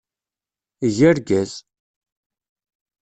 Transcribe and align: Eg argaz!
Eg 0.85 0.97
argaz! 1.09 1.51